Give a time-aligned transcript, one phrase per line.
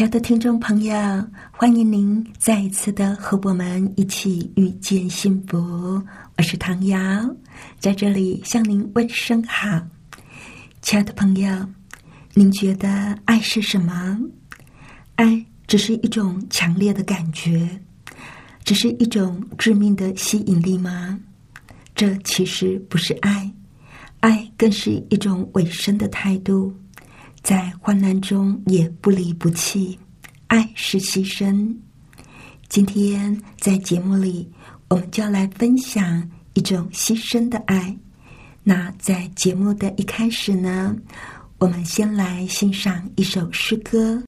[0.00, 0.94] 亲爱的听众朋友，
[1.52, 6.02] 欢迎您再一次的和我们一起遇见幸福。
[6.38, 6.98] 我是唐瑶，
[7.78, 9.68] 在这里向您问声好。
[10.80, 11.68] 亲爱的朋友，
[12.32, 14.18] 您觉得爱是什么？
[15.16, 17.68] 爱只是一种强烈的感觉，
[18.64, 21.20] 只是一种致命的吸引力吗？
[21.94, 23.52] 这其实不是爱，
[24.20, 26.74] 爱更是一种委身的态度。
[27.42, 29.98] 在患难中也不离不弃，
[30.46, 31.74] 爱是牺牲。
[32.68, 34.48] 今天在节目里，
[34.88, 37.96] 我们就要来分享一种牺牲的爱。
[38.62, 40.94] 那在节目的一开始呢，
[41.58, 44.22] 我们先来欣赏一首诗歌。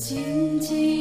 [0.00, 0.99] 静静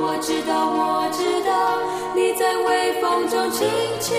[0.00, 1.82] 我知道我知道
[2.14, 3.66] 你在微风中轻
[3.98, 4.16] 轻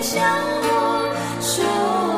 [0.00, 0.22] 向
[0.62, 2.11] 我说。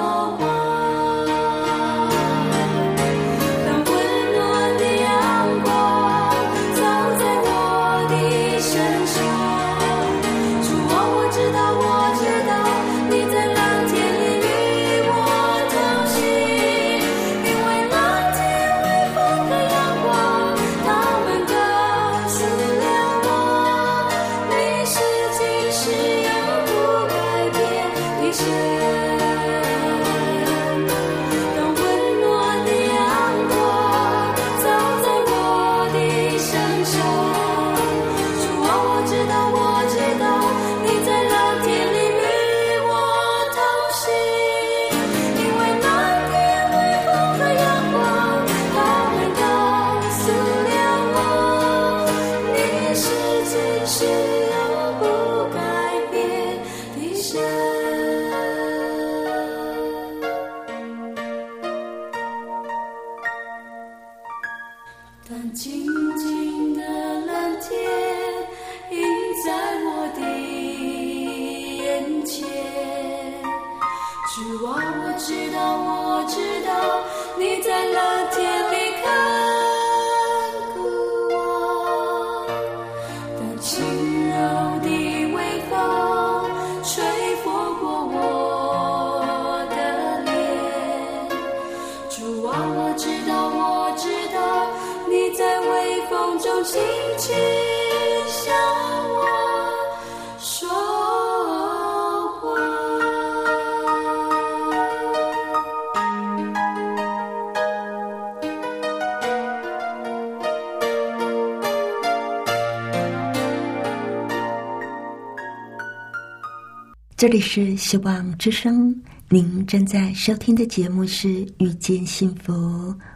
[117.25, 118.95] 这里是希望之声。
[119.31, 121.29] 您正在收听的节目是
[121.59, 122.53] 《遇见幸福》，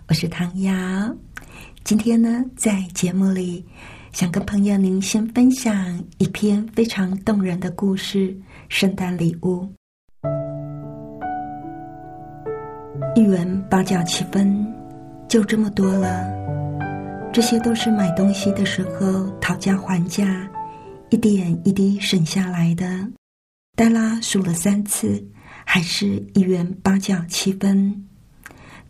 [0.08, 0.72] 我是唐瑶。
[1.84, 3.62] 今天呢，在节目里
[4.10, 8.34] 想跟朋友您先分享一篇非常动人的故事——
[8.70, 9.70] 圣诞礼物。
[13.14, 14.66] 一元八角七分，
[15.28, 16.26] 就这么多了。
[17.30, 20.48] 这些都是买东西的时候讨价还价，
[21.10, 22.86] 一点一滴省下来的。
[23.78, 25.24] 黛拉数了三次。
[25.64, 28.08] 还是一元八角七分，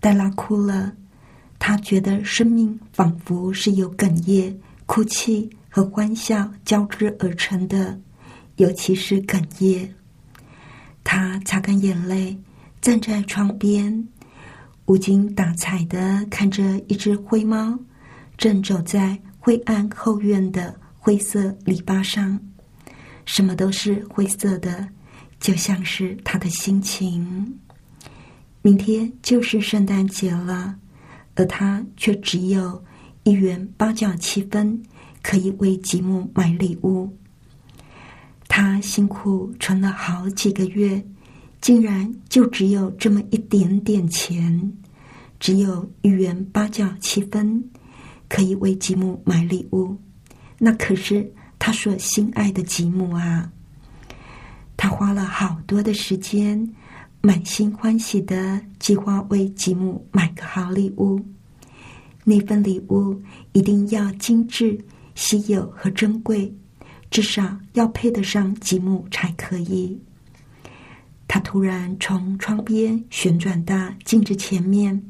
[0.00, 0.94] 黛拉哭了。
[1.58, 4.56] 她觉得生命仿佛是由哽咽、
[4.86, 8.00] 哭泣和欢笑交织而成的，
[8.56, 9.92] 尤其是哽咽。
[11.02, 12.38] 她擦干眼泪，
[12.80, 14.08] 站在窗边，
[14.86, 17.76] 无精打采的看着一只灰猫，
[18.36, 22.40] 正走在灰暗后院的灰色篱笆上，
[23.28, 24.88] 什么都是灰色的。
[25.38, 27.60] 就像是他的心情，
[28.62, 30.74] 明天就是圣诞节了，
[31.36, 32.82] 而他却只有
[33.22, 34.82] 一元八角七分
[35.22, 37.16] 可以为吉姆买礼物。
[38.48, 41.00] 他辛苦存了好几个月，
[41.60, 44.72] 竟然就只有这么一点点钱，
[45.38, 47.62] 只有一元八角七分
[48.28, 49.96] 可以为吉姆买礼物。
[50.58, 53.50] 那可是他所心爱的吉姆啊！
[54.76, 56.72] 他花了好多的时间，
[57.20, 61.20] 满心欢喜的计划为吉姆买个好礼物。
[62.24, 63.20] 那份礼物
[63.52, 64.78] 一定要精致、
[65.14, 66.54] 稀有和珍贵，
[67.10, 70.00] 至少要配得上吉姆才可以。
[71.26, 75.02] 他突然从窗边旋转到镜子前面，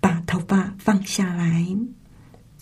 [0.00, 1.66] 把头发放下来。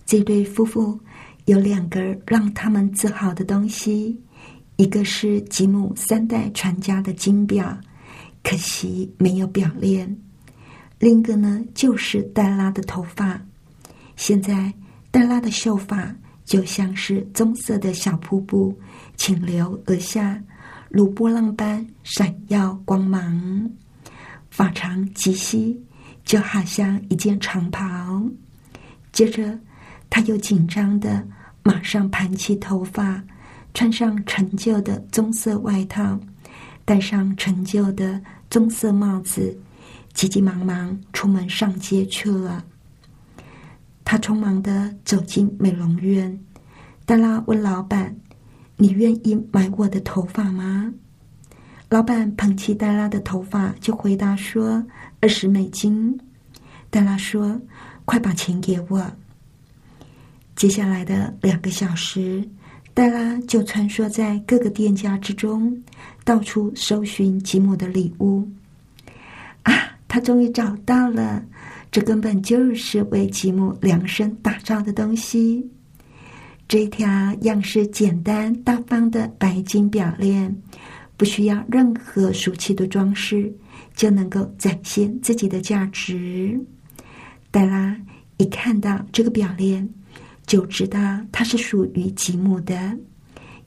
[0.05, 1.01] 这对夫妇
[1.47, 4.21] 有两个让他们自豪的东西。
[4.77, 7.81] 一个是吉姆三代传家的金表，
[8.43, 10.07] 可惜没有表链；
[10.99, 13.41] 另一个呢，就是黛拉的头发。
[14.17, 14.71] 现在
[15.11, 16.15] 黛拉的秀发
[16.45, 18.79] 就像是棕色的小瀑布，
[19.17, 20.39] 倾流而下，
[20.91, 23.71] 如波浪般闪耀光芒。
[24.51, 25.83] 发长及膝，
[26.25, 28.23] 就好像一件长袍。
[29.11, 29.59] 接着，
[30.11, 31.27] 他又紧张的
[31.67, 33.21] 马上盘起头发。
[33.75, 36.19] 穿上陈旧的棕色外套，
[36.87, 38.19] 戴上陈旧的
[38.49, 39.55] 棕色帽子，
[40.15, 42.65] 急急忙忙出门上街去了。
[44.03, 46.41] 他匆忙的走进美容院，
[47.05, 48.17] 黛拉问老板
[48.79, 50.91] ：“你愿意买我的头发吗？”
[51.91, 54.83] 老板捧起黛拉的头发，就回答说
[55.21, 56.19] ：“二十美金。”
[56.89, 57.61] 黛拉说
[58.07, 59.07] ：“快把钱给我。”
[60.57, 62.43] 接下来的两个小时。
[62.95, 65.79] 黛拉就穿梭在各个店家之中，
[66.25, 68.49] 到处搜寻吉姆的礼物。
[69.65, 69.75] 啊，
[70.09, 71.45] 他终于找到了！
[71.91, 75.69] 这根本就是为吉姆量身打造的东西。
[76.67, 77.07] 这条
[77.43, 80.57] 样式简单大方的白金表链，
[81.19, 83.53] 不需要任何俗气的装饰，
[83.95, 86.59] 就能够展现自己的价值。
[87.51, 87.95] 黛拉
[88.39, 89.87] 一看到这个表链。
[90.47, 90.99] 就知道
[91.33, 92.97] 它是属于吉姆的，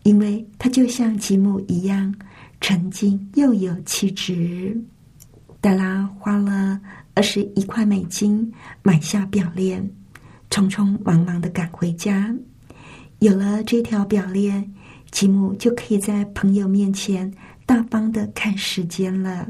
[0.03, 2.15] 因为它就像吉姆一样
[2.61, 4.81] 沉静又有气质。
[5.59, 6.79] 黛拉花了
[7.13, 8.49] 二十一块美金
[8.81, 9.87] 买下表链，
[10.49, 12.33] 匆匆忙忙的赶回家。
[13.19, 14.73] 有了这条表链，
[15.11, 17.29] 吉姆就可以在朋友面前
[17.65, 19.45] 大方的看时间了。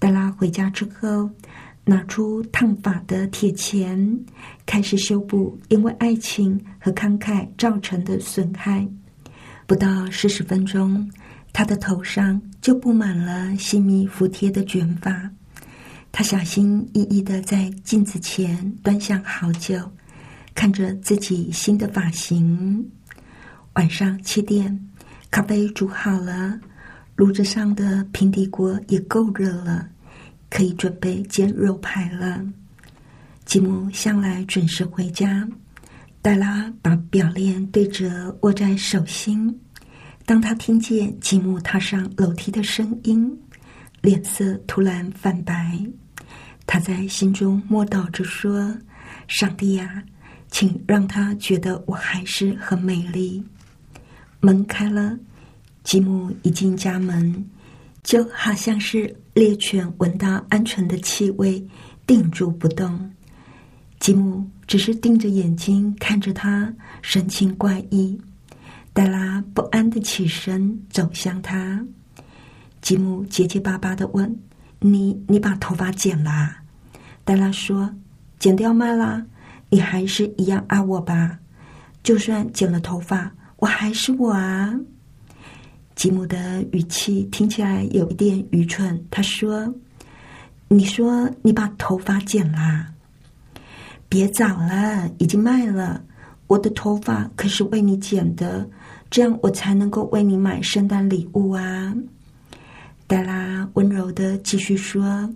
[0.00, 1.30] 黛拉回家之后。
[1.84, 4.18] 拿出烫发的铁钳，
[4.64, 8.86] 开始修补因为爱情和慷慨造成的损害。
[9.66, 11.10] 不到四十分钟，
[11.52, 15.28] 他的头上就布满了细密服帖的卷发。
[16.12, 19.80] 他小心翼翼的在镜子前端详好久，
[20.54, 22.86] 看着自己新的发型。
[23.72, 24.78] 晚上七点，
[25.30, 26.60] 咖啡煮好了，
[27.16, 29.88] 炉子上的平底锅也够热了。
[30.52, 32.44] 可以准备煎肉排了。
[33.46, 35.48] 吉姆向来准时回家。
[36.20, 39.58] 黛拉把表链对折握在手心。
[40.26, 43.34] 当他听见吉姆踏上楼梯的声音，
[44.02, 45.80] 脸色突然泛白。
[46.66, 48.76] 他在心中默祷着说
[49.26, 50.04] ：“上帝呀，
[50.48, 53.42] 请让他觉得我还是很美丽。”
[54.38, 55.18] 门开了，
[55.82, 57.44] 吉姆一进家门，
[58.02, 61.64] 就好像是猎犬闻到安全的气味，
[62.06, 63.10] 定住不动。
[63.98, 68.20] 吉姆只是盯着眼睛看着他，神情怪异。
[68.92, 71.82] 黛拉不安的起身走向他，
[72.82, 74.38] 吉姆结结巴巴的问
[74.80, 76.56] ：“你你把头发剪了？”
[77.24, 77.94] 黛拉说
[78.38, 79.24] ：“剪掉嘛啦，
[79.70, 81.38] 你还是一样爱我吧？
[82.02, 84.74] 就算剪了头发。”我还是我啊！
[86.02, 89.00] 吉姆的语气听起来有一点愚蠢。
[89.08, 89.72] 他说
[90.66, 92.92] ：“你说你把头发剪啦？
[94.08, 96.02] 别早了，已经卖了。
[96.48, 98.68] 我的头发可是为你剪的，
[99.10, 101.94] 这样我才能够为你买圣诞礼物啊！”
[103.06, 105.32] 黛拉温柔的继续说：“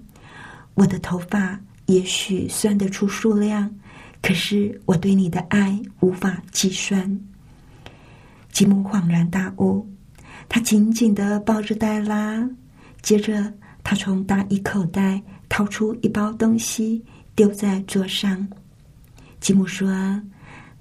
[0.74, 3.72] 我的头发也许算得出数量，
[4.20, 7.20] 可是我对你的爱无法计算。”
[8.50, 9.86] 吉姆恍然大悟，
[10.48, 12.48] 他紧紧的抱着黛拉，
[13.02, 18.46] 接着他从大衣口袋掏出一包东西，丢在桌上。
[19.40, 19.88] 吉姆说：“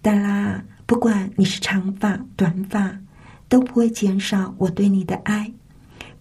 [0.01, 2.97] 黛拉，不管你是长发短发，
[3.49, 5.51] 都不会减少我对你的爱。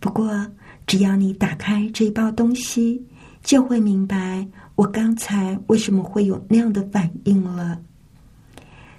[0.01, 0.47] 不过，
[0.87, 3.03] 只要你打开这一包东西，
[3.43, 7.81] 就会明白我刚才为什么会有那样的反应了。”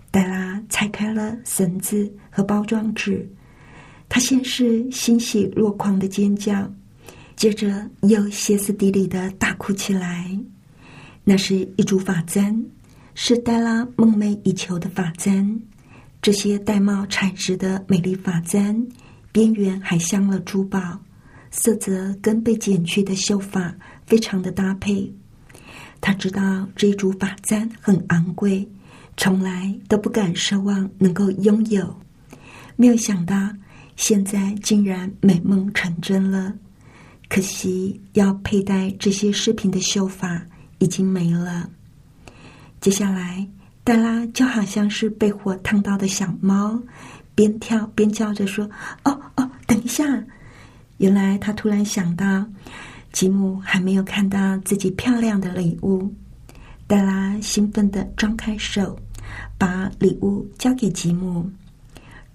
[0.09, 3.29] 黛拉拆开了绳子和包装纸，
[4.07, 6.71] 她先是欣喜若狂的尖叫，
[7.35, 10.29] 接着又歇斯底里的大哭起来。
[11.24, 12.63] 那是一组发簪，
[13.13, 15.59] 是黛拉梦寐以求的发簪。
[16.21, 18.88] 这些玳瑁材质的美丽发簪，
[19.31, 21.00] 边缘还镶了珠宝，
[21.51, 25.12] 色泽跟被剪去的秀发非常的搭配。
[26.00, 28.67] 他知道这一组发簪很昂贵。
[29.17, 31.95] 从来都不敢奢望能够拥有，
[32.75, 33.50] 没有想到
[33.95, 36.53] 现在竟然美梦成真了。
[37.27, 40.41] 可惜要佩戴这些饰品的秀发
[40.79, 41.69] 已经没了。
[42.79, 43.47] 接下来，
[43.83, 46.79] 黛拉就好像是被火烫到的小猫，
[47.33, 48.69] 边跳边叫着说
[49.03, 50.23] ：“哦哦，等一下！”
[50.97, 52.45] 原来她突然想到，
[53.11, 56.13] 吉姆还没有看到自己漂亮的礼物。
[56.87, 58.97] 黛拉兴奋的张开手。
[59.57, 61.49] 把礼物交给吉姆，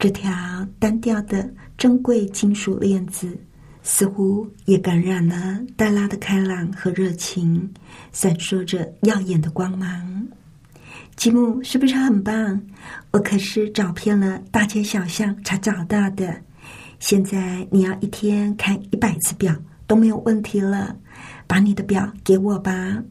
[0.00, 0.32] 这条
[0.78, 3.36] 单调的珍贵金属链子
[3.82, 7.70] 似乎也感染了黛拉的开朗和热情，
[8.10, 10.26] 闪烁着耀眼的光芒。
[11.16, 12.62] 吉姆是不是很棒？
[13.10, 16.34] 我可是找遍了大街小巷才找到的。
[16.98, 19.54] 现在你要一天看一百次表
[19.86, 20.96] 都没有问题了。
[21.46, 23.02] 把你的表给我吧。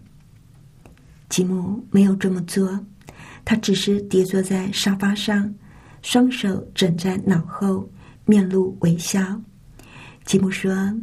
[1.29, 2.83] 吉姆没有这么做。
[3.45, 5.53] 他只是跌坐在沙发上，
[6.01, 7.87] 双手枕在脑后，
[8.25, 9.19] 面露微笑。
[10.25, 10.93] 吉姆说：“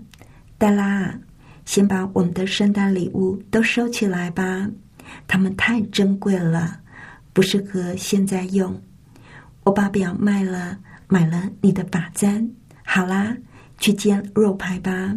[0.58, 1.12] 黛拉，
[1.64, 4.68] 先把我们的圣诞礼物都收起来吧，
[5.26, 6.80] 它们太珍贵了，
[7.32, 8.80] 不适合现在用。
[9.64, 12.48] 我把表卖了，买了你的发簪。
[12.84, 13.36] 好啦，
[13.78, 15.14] 去煎肉排吧。”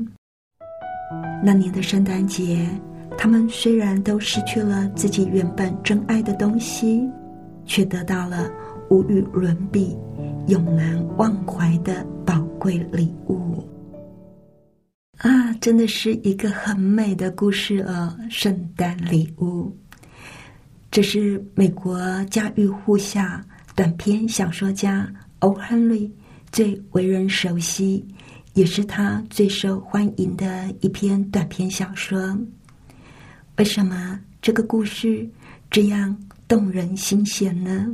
[1.43, 2.67] 那年的圣诞节。
[3.17, 7.05] 他们虽然都失去了自己原本真爱的东西，
[7.65, 8.49] 却得到了
[8.89, 9.95] 无与伦比、
[10.47, 13.63] 永难忘怀的宝贵礼物。
[15.17, 18.17] 啊，真的是一个很美的故事哦！
[18.29, 19.75] 圣诞礼物，
[20.89, 23.21] 这是美国家喻户晓
[23.75, 26.09] 短篇小说家欧·亨利
[26.51, 28.05] 最为人熟悉，
[28.53, 32.37] 也是他最受欢迎的一篇短篇小说。
[33.57, 35.29] 为什么这个故事
[35.69, 36.17] 这样
[36.47, 37.87] 动人心弦呢？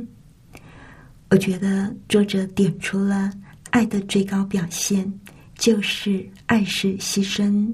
[1.30, 3.32] 我觉得作者点出了
[3.70, 5.12] 爱的最高表现，
[5.56, 7.72] 就是爱是牺牲。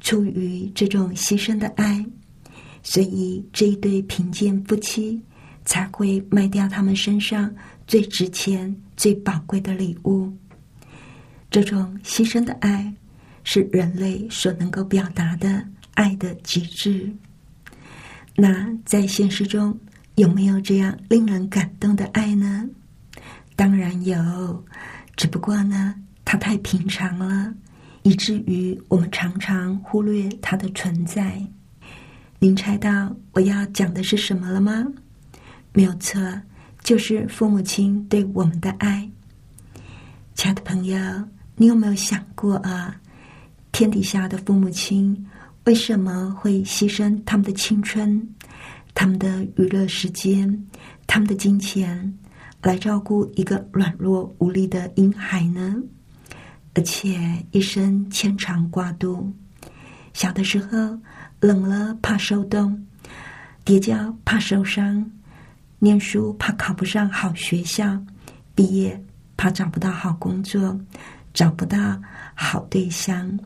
[0.00, 2.04] 出于这种牺牲的爱，
[2.82, 5.20] 所以这一对贫贱夫妻
[5.64, 7.54] 才会卖掉他们身上
[7.86, 10.32] 最值钱、最宝贵的礼物。
[11.50, 12.92] 这种牺牲的爱，
[13.44, 15.64] 是人类所能够表达的。
[15.94, 17.12] 爱的极致。
[18.34, 19.78] 那在现实中
[20.16, 22.68] 有没有这样令人感动的爱呢？
[23.56, 24.64] 当然有，
[25.16, 27.54] 只不过呢，它太平常了，
[28.02, 31.40] 以至于我们常常忽略它的存在。
[32.38, 34.86] 您猜到我要讲的是什么了吗？
[35.72, 36.20] 没有错，
[36.82, 39.08] 就是父母亲对我们的爱。
[40.34, 40.98] 亲爱的朋友，
[41.56, 42.94] 你有没有想过啊？
[43.72, 45.26] 天底下的父母亲。
[45.66, 48.26] 为什么会牺牲他们的青春、
[48.94, 50.66] 他们的娱乐时间、
[51.06, 52.12] 他们的金钱，
[52.62, 55.76] 来照顾一个软弱无力的婴孩呢？
[56.74, 57.18] 而且
[57.50, 59.32] 一生牵肠挂肚，
[60.12, 60.98] 小的时候
[61.40, 62.86] 冷了怕受冻，
[63.64, 65.10] 跌跤怕受伤，
[65.78, 68.00] 念书怕考不上好学校，
[68.54, 69.02] 毕业
[69.36, 70.78] 怕找不到好工作，
[71.32, 72.00] 找不到
[72.34, 73.38] 好对象。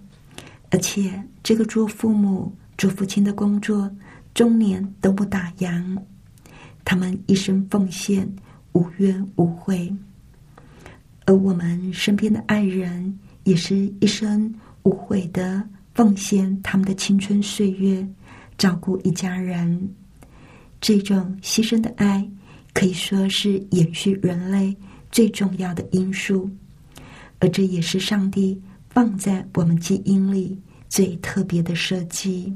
[0.71, 3.91] 而且，这个做父母、做父亲的工作，
[4.35, 5.97] 终年都不打烊。
[6.85, 8.29] 他们一生奉献，
[8.73, 9.91] 无怨无悔。
[11.25, 18.07] 而我们身边的爱人，也是一生无悔的奉献他们的青春岁月，
[18.59, 19.89] 照顾一家人。
[20.81, 22.29] 这种牺牲的爱，
[22.75, 24.77] 可以说是延续人类
[25.11, 26.51] 最重要的因素，
[27.39, 28.61] 而这也是上帝。
[28.91, 30.57] 放在我们基因里
[30.89, 32.55] 最特别的设计，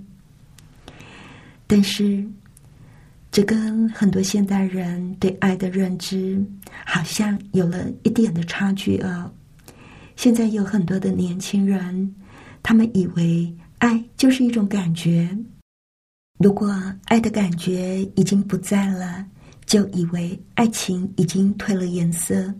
[1.68, 2.26] 但是
[3.30, 6.42] 这跟很多现代人对爱的认知
[6.84, 9.30] 好像有了一点的差距啊！
[10.16, 12.12] 现在有很多的年轻人，
[12.62, 15.28] 他们以为爱就是一种感觉，
[16.38, 19.24] 如果爱的感觉已经不在了，
[19.66, 22.52] 就以为爱情已经褪了颜色，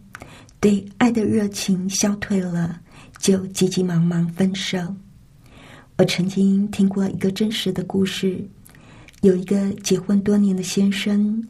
[0.61, 2.79] 对爱的热情消退了。
[3.19, 4.79] 就急急忙忙分手。
[5.97, 8.49] 我曾经听过一个真实的故事，
[9.23, 11.43] 有一个结婚多年的先生，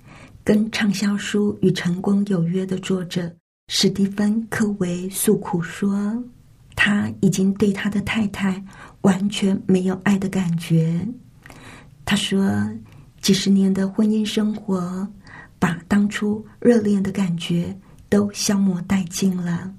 [0.43, 3.31] 跟畅销书《与成功有约》的作者
[3.69, 6.25] 史蒂芬·科维诉苦说，
[6.75, 8.65] 他已经对他的太太
[9.03, 11.07] 完全没有爱的感觉。
[12.07, 12.67] 他说，
[13.21, 15.07] 几十年的婚姻生活，
[15.59, 17.77] 把当初热恋的感觉
[18.09, 19.71] 都消磨殆尽了。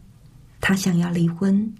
[0.62, 1.73] 他想要离婚，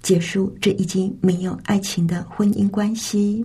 [0.00, 3.44] 结束这已经没有爱情的婚姻关系。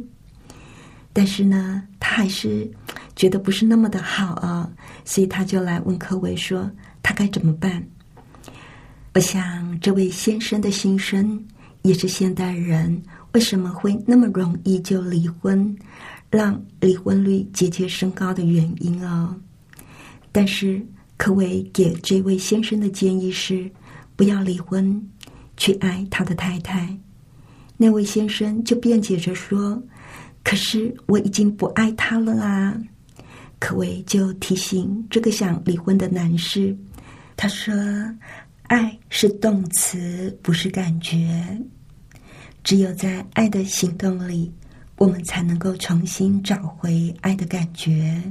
[1.13, 2.69] 但是呢，他还是
[3.15, 4.69] 觉得不是那么的好啊，
[5.05, 6.69] 所以他就来问柯维说
[7.03, 7.85] ：“他该怎么办？”
[9.13, 11.43] 我想，这位先生的心声
[11.81, 13.01] 也是现代人
[13.33, 15.75] 为什么会那么容易就离婚，
[16.29, 19.35] 让离婚率节节升高的原因哦。
[20.31, 20.81] 但是，
[21.17, 23.69] 柯维给这位先生的建议是。
[24.17, 25.01] 不要离婚，
[25.57, 26.95] 去爱他的太太。
[27.75, 29.81] 那位先生就辩解着说
[30.43, 32.77] ：“可是我已经不爱他了啊！”
[33.59, 36.75] 可维就提醒这个想离婚的男士，
[37.37, 37.73] 他说
[38.67, 41.55] ：“爱是动词，不是感觉。
[42.63, 44.51] 只有在爱的行动里，
[44.97, 48.21] 我们才能够重新找回爱的感觉。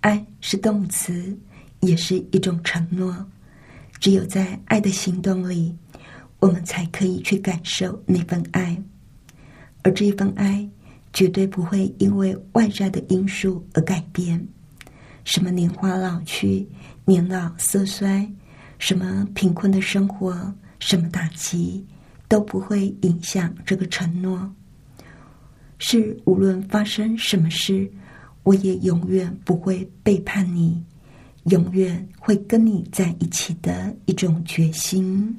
[0.00, 1.36] 爱是动词，
[1.80, 3.14] 也是一种承诺。”
[3.98, 5.76] 只有在爱的行动里，
[6.38, 8.80] 我们才可以去感受那份爱，
[9.82, 10.66] 而这份爱
[11.12, 14.46] 绝对不会因为外在的因素而改变。
[15.24, 16.66] 什么年华老去、
[17.04, 18.26] 年老色衰，
[18.78, 21.86] 什么贫困的生活、什么打击，
[22.28, 24.50] 都不会影响这个承诺。
[25.78, 27.90] 是无论发生什么事，
[28.42, 30.82] 我也永远不会背叛你。
[31.44, 35.34] 永远会跟你在一起的一种决心。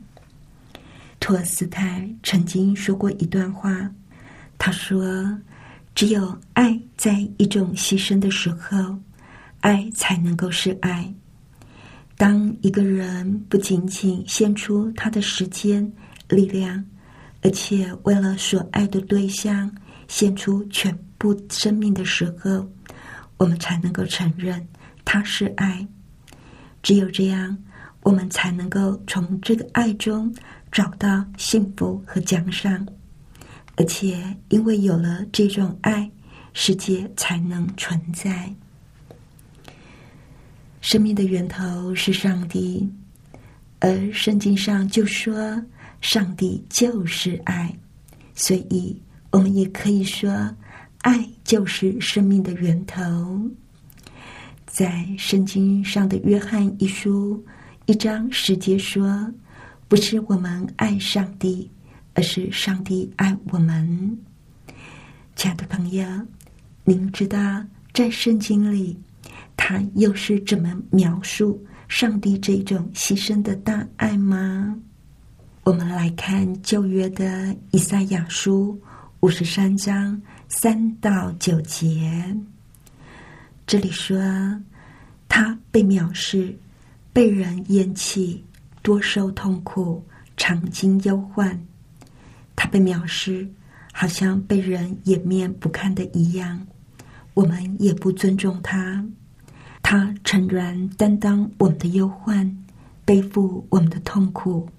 [1.20, 3.88] 托尔斯泰曾经说过一段话，
[4.58, 5.06] 他说
[5.94, 8.98] ：“只有爱在一种牺牲的时候，
[9.60, 11.14] 爱才能够是爱。
[12.18, 15.92] 当一个人不仅仅献出他的时间、
[16.30, 16.84] 力量，
[17.42, 19.72] 而且为了所爱的对象
[20.08, 22.68] 献出全部生命的时候，
[23.38, 24.66] 我们才能够承认
[25.04, 25.88] 他是爱。”
[26.82, 27.58] 只有这样，
[28.02, 30.34] 我们才能够从这个爱中
[30.72, 32.88] 找到幸福和奖赏。
[33.78, 36.12] 而且，因为有了这种爱，
[36.54, 38.54] 世界才能存在。
[40.82, 42.90] 生命的源头是上帝，
[43.80, 45.64] 而圣经上就说
[46.02, 47.76] 上帝就是爱，
[48.36, 49.00] 所以
[49.32, 50.54] 我们也可以说，
[51.02, 53.50] 爱就是生命的源头。
[54.66, 57.44] 在圣经上的约翰一书
[57.86, 59.32] 一章十节说
[59.88, 61.70] ：“不是我们爱上帝，
[62.13, 64.17] 而是上帝爱我们。”
[65.36, 66.06] 亲爱的朋友，
[66.84, 69.00] 您知道在圣经里，
[69.56, 74.78] 他又是怎么描述上帝这种牺牲的大爱吗？
[75.63, 78.80] 我们来看旧约的以赛亚书
[79.19, 82.36] 五十三章三到九节。
[83.67, 84.19] 这里说，
[85.30, 86.58] 他被藐视，
[87.13, 88.43] 被人厌弃，
[88.82, 90.04] 多受痛苦，
[90.36, 91.58] 常经忧患。
[92.62, 93.50] 他被藐视，
[93.91, 96.67] 好像被人掩面不看的一样，
[97.34, 99.04] 我们也不尊重他。
[99.82, 102.56] 他诚然担当我们的忧患，
[103.04, 104.69] 背负我们的痛苦，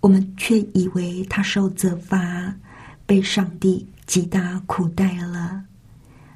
[0.00, 2.52] 我们却以为他受责罚，
[3.06, 5.62] 被上帝极大苦待了。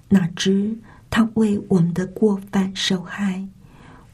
[0.09, 0.79] 哪知
[1.11, 3.45] 他为我们的过犯受害，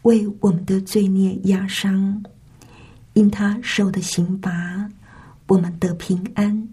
[0.04, 2.24] 为我们的罪孽压伤。
[3.12, 4.88] 因他受的刑罚，
[5.46, 6.66] 我们得平安；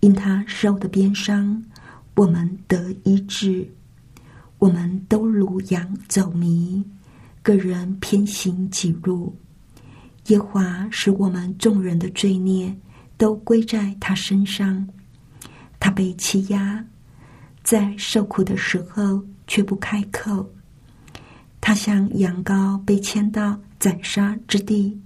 [0.00, 1.62] 因他受的鞭伤，
[2.14, 3.68] 我们得医治。
[4.58, 6.84] 我们都如羊走迷，
[7.42, 9.36] 个人偏行己路。
[10.28, 12.72] 耶华使我们众人的罪孽
[13.16, 14.88] 都归在他身上。
[15.80, 16.84] 他被欺压，
[17.64, 20.48] 在受苦的时候却不开口。
[21.60, 24.96] 他像羊羔被牵到宰杀之地，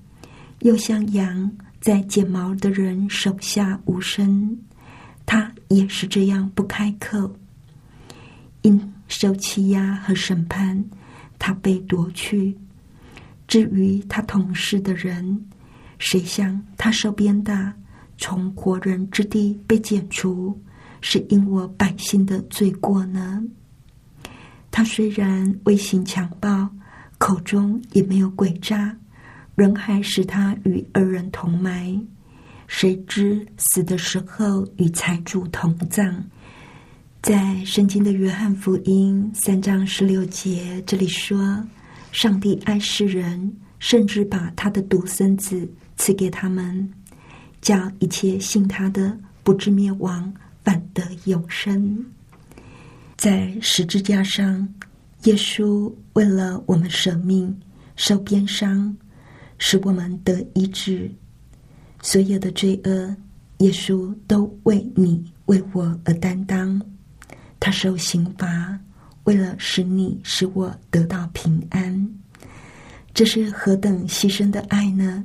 [0.61, 1.51] 又像羊
[1.87, 4.59] 在剪毛的人手下无声。
[5.25, 7.33] 他也是这样不开口。
[8.62, 10.85] 因受欺压和审判，
[11.38, 12.59] 他被夺去。
[13.46, 15.46] 至于他同事的人，
[16.01, 17.72] 谁像他受鞭打，
[18.18, 20.61] 从活人之地被剪除，
[21.01, 23.40] 是因我百姓的罪过呢？
[24.72, 26.68] 他虽然威行强暴，
[27.16, 28.96] 口中也没有诡诈，
[29.56, 31.98] 人还使他与二人同埋。
[32.68, 36.14] 谁知死的时候与财主同葬？
[37.22, 41.66] 在圣经的约翰福音三章十六节，这里说
[42.12, 45.66] ：“上帝爱世人，甚至把他的独生子
[45.96, 46.92] 赐给他们，
[47.62, 52.04] 叫一切信他的不至灭亡，反得永生。”
[53.16, 54.68] 在十字架上，
[55.22, 57.58] 耶稣为了我们舍命，
[57.96, 58.94] 受鞭伤，
[59.58, 61.10] 使我们得医治。
[62.02, 63.16] 所有的罪恶，
[63.58, 66.80] 耶稣都为你、为我而担当。
[67.58, 68.78] 他受刑罚，
[69.24, 72.08] 为了使你使我得到平安，
[73.12, 75.24] 这是何等牺牲的爱呢？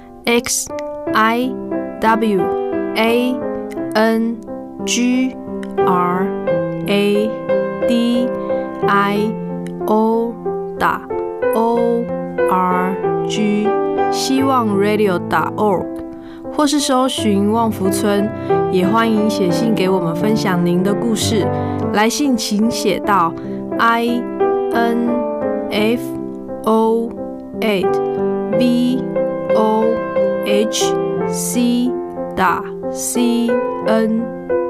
[0.25, 0.69] x
[1.13, 1.51] i
[1.99, 2.41] w
[2.95, 3.35] a
[3.93, 4.37] n
[4.85, 5.35] g
[5.77, 6.27] r
[6.87, 7.29] a
[7.87, 8.27] d
[8.87, 9.33] i
[9.85, 10.33] o
[10.79, 11.01] 打
[11.55, 12.03] o
[12.49, 12.95] r
[13.27, 13.67] g，
[14.11, 15.85] 希望 radio 打 org，
[16.55, 18.29] 或是搜寻旺福村，
[18.71, 21.45] 也欢迎写信给我们分享您的故事。
[21.93, 23.33] 来信请写到
[23.79, 24.21] i
[24.73, 25.09] n
[25.69, 26.01] f
[26.63, 27.09] o
[27.59, 27.83] a
[28.57, 29.03] v
[29.55, 29.83] o
[30.45, 30.93] h
[31.29, 31.91] c
[32.35, 33.49] 打 c
[33.87, 34.60] n。